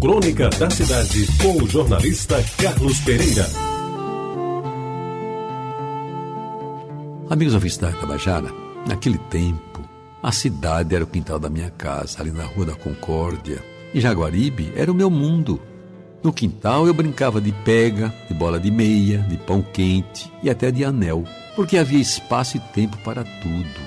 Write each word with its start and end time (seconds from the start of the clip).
Crônica 0.00 0.48
da 0.48 0.70
Cidade, 0.70 1.26
com 1.42 1.62
o 1.62 1.68
jornalista 1.68 2.42
Carlos 2.56 2.98
Pereira. 3.00 3.46
Amigos 7.28 7.52
ouvintes 7.52 7.76
da 7.76 7.92
Tabajara, 7.92 8.50
naquele 8.88 9.18
tempo, 9.18 9.86
a 10.22 10.32
cidade 10.32 10.94
era 10.94 11.04
o 11.04 11.06
quintal 11.06 11.38
da 11.38 11.50
minha 11.50 11.68
casa, 11.68 12.22
ali 12.22 12.30
na 12.30 12.44
Rua 12.44 12.64
da 12.64 12.74
Concórdia. 12.74 13.62
E 13.92 14.00
Jaguaribe 14.00 14.72
era 14.74 14.90
o 14.90 14.94
meu 14.94 15.10
mundo. 15.10 15.60
No 16.22 16.32
quintal 16.32 16.86
eu 16.86 16.94
brincava 16.94 17.38
de 17.38 17.52
pega, 17.52 18.10
de 18.26 18.32
bola 18.32 18.58
de 18.58 18.70
meia, 18.70 19.18
de 19.18 19.36
pão 19.36 19.60
quente 19.60 20.32
e 20.42 20.48
até 20.48 20.70
de 20.70 20.82
anel, 20.82 21.24
porque 21.54 21.76
havia 21.76 22.00
espaço 22.00 22.56
e 22.56 22.60
tempo 22.72 22.96
para 23.04 23.22
tudo. 23.22 23.80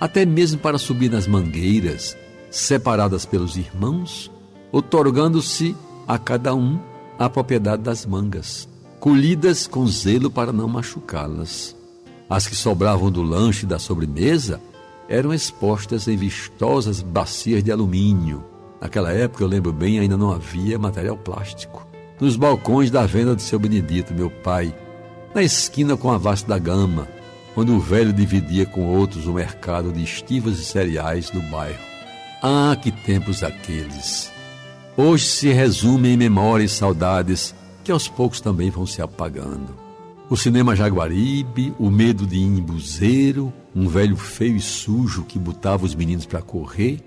Até 0.00 0.24
mesmo 0.24 0.60
para 0.60 0.78
subir 0.78 1.10
nas 1.10 1.26
mangueiras, 1.26 2.16
separadas 2.52 3.26
pelos 3.26 3.56
irmãos, 3.56 4.30
otorgando-se 4.74 5.76
a 6.04 6.18
cada 6.18 6.52
um 6.52 6.80
a 7.16 7.30
propriedade 7.30 7.82
das 7.82 8.04
mangas, 8.04 8.68
colhidas 8.98 9.68
com 9.68 9.86
zelo 9.86 10.28
para 10.28 10.52
não 10.52 10.66
machucá-las. 10.66 11.76
As 12.28 12.48
que 12.48 12.56
sobravam 12.56 13.08
do 13.08 13.22
lanche 13.22 13.64
e 13.64 13.68
da 13.68 13.78
sobremesa 13.78 14.60
eram 15.08 15.32
expostas 15.32 16.08
em 16.08 16.16
vistosas 16.16 17.02
bacias 17.02 17.62
de 17.62 17.70
alumínio. 17.70 18.42
Naquela 18.80 19.12
época, 19.12 19.44
eu 19.44 19.48
lembro 19.48 19.72
bem, 19.72 20.00
ainda 20.00 20.16
não 20.16 20.32
havia 20.32 20.76
material 20.76 21.16
plástico. 21.16 21.86
Nos 22.20 22.34
balcões 22.34 22.90
da 22.90 23.06
venda 23.06 23.32
do 23.36 23.42
seu 23.42 23.60
Benedito, 23.60 24.12
meu 24.12 24.28
pai, 24.28 24.74
na 25.32 25.44
esquina 25.44 25.96
com 25.96 26.10
a 26.10 26.18
vasta 26.18 26.48
da 26.48 26.58
gama, 26.58 27.06
onde 27.56 27.70
o 27.70 27.78
velho 27.78 28.12
dividia 28.12 28.66
com 28.66 28.84
outros 28.86 29.28
o 29.28 29.34
mercado 29.34 29.92
de 29.92 30.02
estivas 30.02 30.58
e 30.58 30.64
cereais 30.64 31.30
do 31.30 31.40
bairro. 31.42 31.78
Ah, 32.42 32.76
que 32.82 32.90
tempos 32.90 33.44
aqueles! 33.44 34.33
Hoje 34.96 35.24
se 35.24 35.52
resumem 35.52 36.12
em 36.12 36.16
memórias 36.16 36.70
e 36.70 36.74
saudades 36.76 37.52
que 37.82 37.90
aos 37.90 38.06
poucos 38.06 38.40
também 38.40 38.70
vão 38.70 38.86
se 38.86 39.02
apagando. 39.02 39.74
O 40.30 40.36
cinema 40.36 40.76
Jaguaribe, 40.76 41.74
o 41.80 41.90
medo 41.90 42.24
de 42.24 42.38
imbuzeiro, 42.38 43.52
um 43.74 43.88
velho 43.88 44.16
feio 44.16 44.56
e 44.56 44.60
sujo 44.60 45.24
que 45.24 45.36
botava 45.36 45.84
os 45.84 45.96
meninos 45.96 46.26
para 46.26 46.40
correr, 46.40 47.00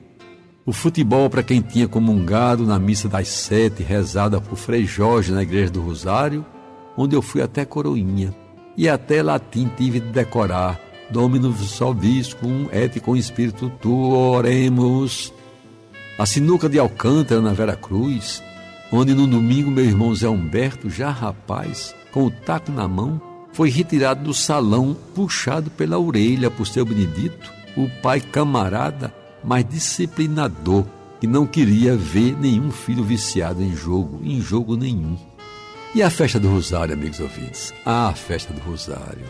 o 0.66 0.74
futebol 0.74 1.30
para 1.30 1.42
quem 1.42 1.62
tinha 1.62 1.88
comungado 1.88 2.66
na 2.66 2.78
missa 2.78 3.08
das 3.08 3.30
sete, 3.30 3.84
rezada 3.84 4.42
por 4.42 4.58
Frei 4.58 4.86
Jorge 4.86 5.32
na 5.32 5.42
igreja 5.42 5.72
do 5.72 5.82
Rosário, 5.82 6.46
onde 6.98 7.16
eu 7.16 7.22
fui 7.22 7.42
até 7.42 7.64
Coroinha, 7.64 8.36
e 8.76 8.90
até 8.90 9.24
latim 9.24 9.72
tive 9.78 10.02
de 10.02 10.10
decorar, 10.10 10.78
Dominus 11.10 11.72
Salviscum 11.72 12.68
et 12.70 13.00
com 13.00 13.16
espírito 13.16 13.72
tu 13.82 14.12
oremos. 14.12 15.34
A 16.18 16.26
sinuca 16.26 16.68
de 16.68 16.80
Alcântara 16.80 17.40
na 17.40 17.54
Vera 17.54 17.76
Cruz, 17.76 18.42
onde 18.92 19.14
no 19.14 19.28
domingo 19.28 19.70
meu 19.70 19.86
irmão 19.86 20.16
Zé 20.16 20.28
Humberto, 20.28 20.90
já 20.90 21.12
rapaz, 21.12 21.94
com 22.12 22.26
o 22.26 22.32
taco 22.32 22.72
na 22.72 22.88
mão, 22.88 23.22
foi 23.54 23.70
retirado 23.70 24.24
do 24.24 24.34
salão, 24.34 24.98
puxado 25.14 25.70
pela 25.70 26.00
orelha 26.00 26.50
por 26.50 26.66
seu 26.66 26.84
Benedito, 26.84 27.54
o 27.76 27.88
pai 28.02 28.20
camarada, 28.20 29.14
mas 29.44 29.64
disciplinador, 29.64 30.86
que 31.20 31.28
não 31.28 31.46
queria 31.46 31.96
ver 31.96 32.36
nenhum 32.36 32.72
filho 32.72 33.04
viciado 33.04 33.62
em 33.62 33.76
jogo, 33.76 34.20
em 34.24 34.42
jogo 34.42 34.76
nenhum. 34.76 35.16
E 35.94 36.02
a 36.02 36.10
festa 36.10 36.40
do 36.40 36.50
Rosário, 36.50 36.96
amigos 36.96 37.20
ouvintes? 37.20 37.72
Ah, 37.86 38.08
a 38.08 38.14
festa 38.14 38.52
do 38.52 38.62
Rosário, 38.62 39.26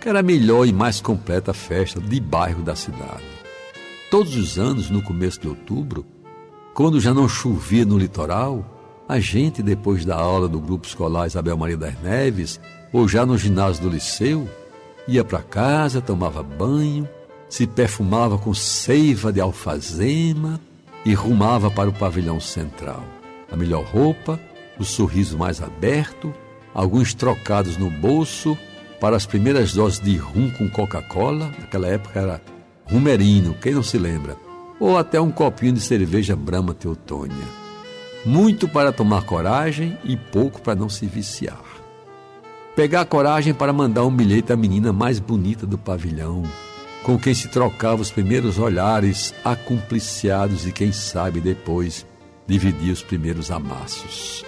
que 0.00 0.08
era 0.08 0.18
a 0.18 0.24
melhor 0.24 0.66
e 0.66 0.72
mais 0.72 1.00
completa 1.00 1.54
festa 1.54 2.00
de 2.00 2.18
bairro 2.18 2.64
da 2.64 2.74
cidade. 2.74 3.22
Todos 4.10 4.34
os 4.34 4.58
anos, 4.58 4.90
no 4.90 5.02
começo 5.02 5.40
de 5.40 5.46
outubro, 5.46 6.04
quando 6.74 7.00
já 7.00 7.12
não 7.12 7.28
chovia 7.28 7.84
no 7.84 7.98
litoral, 7.98 8.64
a 9.08 9.20
gente, 9.20 9.62
depois 9.62 10.04
da 10.04 10.16
aula 10.16 10.48
do 10.48 10.58
grupo 10.58 10.86
escolar 10.86 11.26
Isabel 11.26 11.56
Maria 11.56 11.76
das 11.76 12.00
Neves, 12.00 12.60
ou 12.92 13.06
já 13.06 13.26
no 13.26 13.36
ginásio 13.36 13.82
do 13.82 13.90
liceu, 13.90 14.48
ia 15.06 15.22
para 15.22 15.42
casa, 15.42 16.00
tomava 16.00 16.42
banho, 16.42 17.08
se 17.48 17.66
perfumava 17.66 18.38
com 18.38 18.54
seiva 18.54 19.32
de 19.32 19.40
alfazema 19.40 20.58
e 21.04 21.12
rumava 21.12 21.70
para 21.70 21.90
o 21.90 21.92
pavilhão 21.92 22.40
central. 22.40 23.04
A 23.50 23.56
melhor 23.56 23.84
roupa, 23.84 24.40
o 24.78 24.84
sorriso 24.84 25.36
mais 25.36 25.60
aberto, 25.60 26.32
alguns 26.72 27.12
trocados 27.12 27.76
no 27.76 27.90
bolso 27.90 28.56
para 28.98 29.16
as 29.16 29.26
primeiras 29.26 29.74
doses 29.74 30.00
de 30.00 30.16
rum 30.16 30.50
com 30.50 30.70
Coca-Cola, 30.70 31.52
naquela 31.58 31.88
época 31.88 32.18
era 32.18 32.40
rumerino, 32.86 33.54
quem 33.60 33.74
não 33.74 33.82
se 33.82 33.98
lembra? 33.98 34.36
Ou 34.82 34.98
até 34.98 35.20
um 35.20 35.30
copinho 35.30 35.74
de 35.74 35.80
cerveja 35.80 36.34
Brahma 36.34 36.74
Teutônia. 36.74 37.46
Muito 38.26 38.66
para 38.66 38.90
tomar 38.90 39.22
coragem 39.22 39.96
e 40.02 40.16
pouco 40.16 40.60
para 40.60 40.74
não 40.74 40.88
se 40.88 41.06
viciar. 41.06 41.62
Pegar 42.74 43.04
coragem 43.04 43.54
para 43.54 43.72
mandar 43.72 44.04
um 44.04 44.10
bilhete 44.10 44.52
à 44.52 44.56
menina 44.56 44.92
mais 44.92 45.20
bonita 45.20 45.64
do 45.64 45.78
pavilhão, 45.78 46.42
com 47.04 47.16
quem 47.16 47.32
se 47.32 47.46
trocava 47.46 48.02
os 48.02 48.10
primeiros 48.10 48.58
olhares 48.58 49.32
acumpliciados 49.44 50.66
e 50.66 50.72
quem 50.72 50.90
sabe 50.90 51.40
depois 51.40 52.04
dividir 52.48 52.90
os 52.90 53.04
primeiros 53.04 53.52
amassos. 53.52 54.44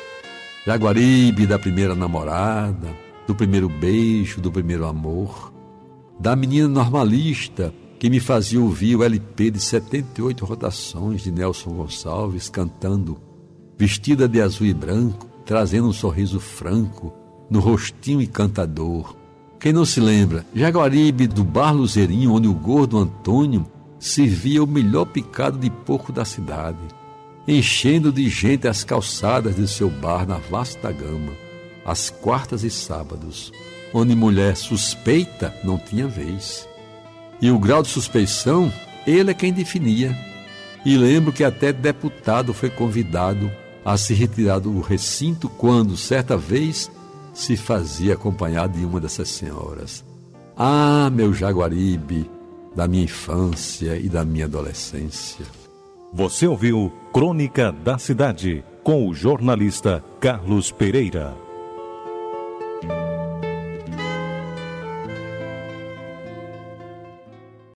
Jaguaribe 0.66 1.46
da 1.46 1.60
primeira 1.60 1.94
namorada, 1.94 2.88
do 3.24 3.36
primeiro 3.36 3.68
beijo, 3.68 4.40
do 4.40 4.50
primeiro 4.50 4.84
amor, 4.84 5.52
da 6.18 6.34
menina 6.34 6.66
normalista 6.66 7.72
que 8.04 8.10
me 8.10 8.20
fazia 8.20 8.60
ouvir 8.60 8.96
o 8.96 9.02
LP 9.02 9.50
de 9.50 9.58
78 9.58 10.44
rotações 10.44 11.22
de 11.22 11.32
Nelson 11.32 11.70
Gonçalves 11.70 12.50
cantando, 12.50 13.16
vestida 13.78 14.28
de 14.28 14.42
azul 14.42 14.66
e 14.66 14.74
branco, 14.74 15.26
trazendo 15.46 15.88
um 15.88 15.92
sorriso 15.94 16.38
franco 16.38 17.14
no 17.48 17.60
rostinho 17.60 18.20
encantador. 18.20 19.16
Quem 19.58 19.72
não 19.72 19.86
se 19.86 20.00
lembra, 20.00 20.44
Jaguaribe 20.54 21.26
do 21.26 21.42
Bar 21.42 21.72
Luzerinho, 21.72 22.34
onde 22.34 22.46
o 22.46 22.52
gordo 22.52 22.98
Antônio 22.98 23.64
servia 23.98 24.62
o 24.62 24.66
melhor 24.66 25.06
picado 25.06 25.58
de 25.58 25.70
porco 25.70 26.12
da 26.12 26.26
cidade 26.26 26.76
enchendo 27.48 28.12
de 28.12 28.28
gente 28.28 28.68
as 28.68 28.84
calçadas 28.84 29.56
de 29.56 29.66
seu 29.66 29.88
bar 29.88 30.26
na 30.26 30.36
vasta 30.36 30.92
gama, 30.92 31.32
às 31.86 32.10
quartas 32.10 32.64
e 32.64 32.70
sábados, 32.70 33.50
onde 33.94 34.14
mulher 34.14 34.56
suspeita 34.56 35.54
não 35.64 35.78
tinha 35.78 36.06
vez. 36.06 36.68
E 37.40 37.50
o 37.50 37.58
grau 37.58 37.82
de 37.82 37.88
suspeição, 37.88 38.72
ele 39.06 39.30
é 39.30 39.34
quem 39.34 39.52
definia. 39.52 40.16
E 40.84 40.96
lembro 40.96 41.32
que 41.32 41.44
até 41.44 41.72
deputado 41.72 42.52
foi 42.52 42.70
convidado 42.70 43.50
a 43.84 43.96
se 43.96 44.14
retirar 44.14 44.58
do 44.58 44.80
recinto 44.80 45.48
quando, 45.48 45.96
certa 45.96 46.36
vez, 46.36 46.90
se 47.32 47.56
fazia 47.56 48.14
acompanhado 48.14 48.78
de 48.78 48.84
uma 48.84 49.00
dessas 49.00 49.28
senhoras. 49.28 50.04
Ah, 50.56 51.10
meu 51.12 51.34
Jaguaribe, 51.34 52.30
da 52.74 52.86
minha 52.86 53.04
infância 53.04 53.96
e 53.96 54.08
da 54.08 54.24
minha 54.24 54.46
adolescência. 54.46 55.44
Você 56.12 56.46
ouviu 56.46 56.92
Crônica 57.12 57.72
da 57.72 57.98
Cidade 57.98 58.64
com 58.82 59.08
o 59.08 59.14
jornalista 59.14 60.02
Carlos 60.20 60.70
Pereira. 60.70 61.43